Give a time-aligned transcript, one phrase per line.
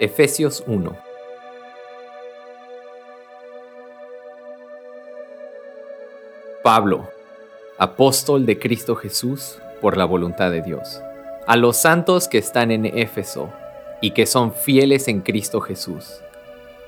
[0.00, 0.96] Efesios 1
[6.64, 7.08] Pablo,
[7.78, 11.00] apóstol de Cristo Jesús por la voluntad de Dios,
[11.46, 13.52] a los santos que están en Éfeso
[14.00, 16.20] y que son fieles en Cristo Jesús.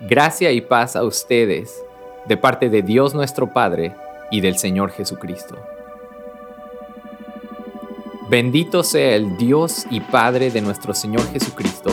[0.00, 1.84] Gracia y paz a ustedes
[2.24, 3.94] de parte de Dios nuestro Padre
[4.30, 5.58] y del Señor Jesucristo.
[8.30, 11.90] Bendito sea el Dios y Padre de nuestro Señor Jesucristo,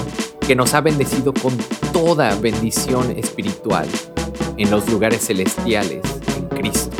[0.52, 1.58] que nos ha bendecido con
[1.94, 3.88] toda bendición espiritual
[4.58, 6.02] en los lugares celestiales
[6.36, 6.98] en Cristo.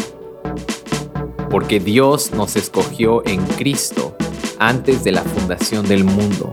[1.50, 4.16] Porque Dios nos escogió en Cristo
[4.58, 6.50] antes de la fundación del mundo,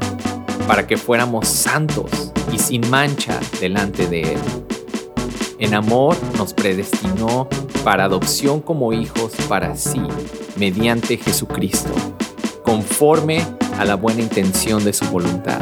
[0.66, 4.41] para que fuéramos santos y sin mancha delante de Él.
[5.60, 7.48] En amor nos predestinó
[7.84, 10.02] para adopción como hijos para sí,
[10.56, 11.92] mediante Jesucristo
[12.64, 13.46] conforme
[13.78, 15.60] a la buena intención de su voluntad,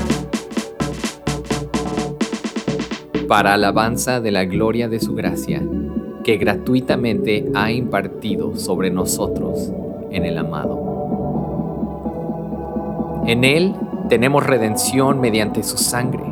[3.27, 5.63] para alabanza de la gloria de su gracia,
[6.24, 9.73] que gratuitamente ha impartido sobre nosotros
[10.10, 10.85] en el amado.
[13.27, 13.74] En Él
[14.09, 16.24] tenemos redención mediante su sangre,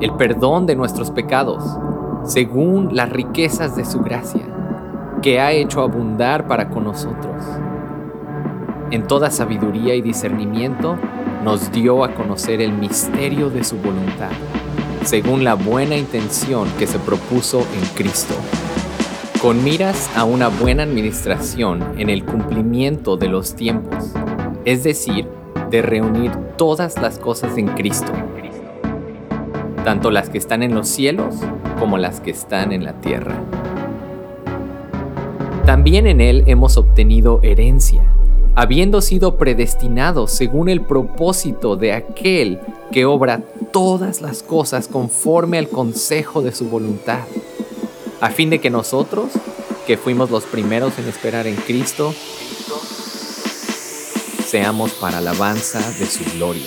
[0.00, 1.62] el perdón de nuestros pecados,
[2.24, 4.42] según las riquezas de su gracia,
[5.22, 7.44] que ha hecho abundar para con nosotros
[8.90, 10.96] en toda sabiduría y discernimiento,
[11.44, 14.30] nos dio a conocer el misterio de su voluntad,
[15.04, 18.34] según la buena intención que se propuso en Cristo,
[19.40, 24.12] con miras a una buena administración en el cumplimiento de los tiempos,
[24.64, 25.26] es decir,
[25.70, 28.12] de reunir todas las cosas en Cristo,
[29.84, 31.36] tanto las que están en los cielos
[31.78, 33.34] como las que están en la tierra.
[35.64, 38.02] También en Él hemos obtenido herencia
[38.54, 42.58] habiendo sido predestinados según el propósito de aquel
[42.92, 47.24] que obra todas las cosas conforme al consejo de su voluntad,
[48.20, 49.32] a fin de que nosotros,
[49.86, 52.14] que fuimos los primeros en esperar en Cristo,
[54.46, 56.66] seamos para alabanza de su gloria.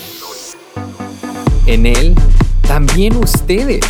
[1.65, 2.15] En Él,
[2.67, 3.85] también ustedes,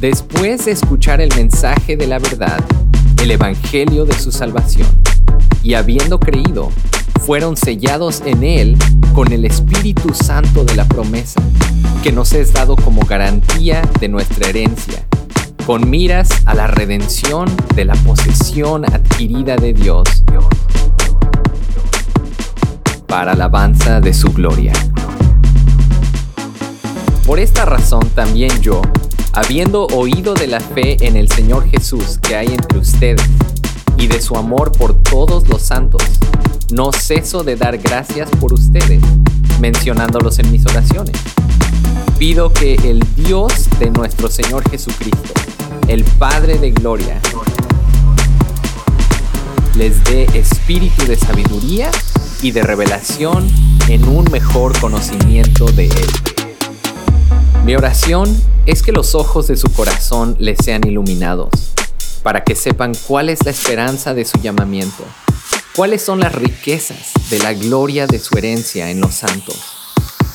[0.00, 2.64] después de escuchar el mensaje de la verdad,
[3.22, 4.88] el Evangelio de su salvación,
[5.62, 6.70] y habiendo creído,
[7.24, 8.76] fueron sellados en Él
[9.14, 11.40] con el Espíritu Santo de la promesa,
[12.02, 15.06] que nos es dado como garantía de nuestra herencia,
[15.64, 20.24] con miras a la redención de la posesión adquirida de Dios
[23.06, 24.72] para alabanza de su gloria.
[27.24, 28.82] Por esta razón también yo,
[29.32, 33.22] habiendo oído de la fe en el Señor Jesús que hay entre ustedes,
[33.96, 36.02] y de su amor por todos los santos,
[36.74, 39.00] no ceso de dar gracias por ustedes,
[39.60, 41.14] mencionándolos en mis oraciones.
[42.18, 45.34] Pido que el Dios de nuestro Señor Jesucristo,
[45.86, 47.20] el Padre de Gloria,
[49.76, 51.92] les dé espíritu de sabiduría
[52.42, 53.48] y de revelación
[53.86, 56.10] en un mejor conocimiento de Él.
[57.64, 58.36] Mi oración
[58.66, 61.50] es que los ojos de su corazón les sean iluminados,
[62.24, 65.04] para que sepan cuál es la esperanza de su llamamiento
[65.76, 69.56] ¿Cuáles son las riquezas de la gloria de su herencia en los santos?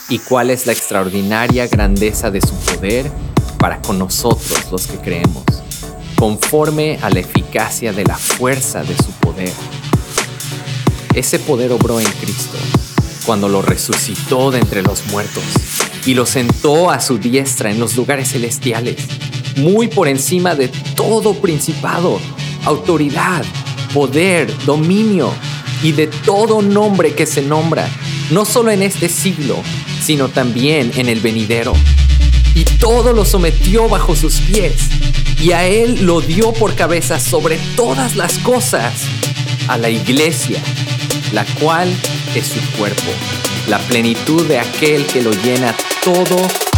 [0.09, 3.09] ¿Y cuál es la extraordinaria grandeza de su poder
[3.57, 5.45] para con nosotros los que creemos,
[6.17, 9.53] conforme a la eficacia de la fuerza de su poder?
[11.15, 12.57] Ese poder obró en Cristo
[13.25, 15.43] cuando lo resucitó de entre los muertos
[16.05, 18.97] y lo sentó a su diestra en los lugares celestiales,
[19.55, 20.67] muy por encima de
[20.97, 22.19] todo principado,
[22.65, 23.45] autoridad,
[23.93, 25.31] poder, dominio
[25.83, 27.87] y de todo nombre que se nombra,
[28.31, 29.61] no solo en este siglo,
[30.01, 31.73] sino también en el venidero.
[32.55, 34.73] Y todo lo sometió bajo sus pies,
[35.41, 38.93] y a él lo dio por cabeza sobre todas las cosas,
[39.67, 40.61] a la iglesia,
[41.31, 41.93] la cual
[42.35, 43.11] es su cuerpo,
[43.67, 46.68] la plenitud de aquel que lo llena todo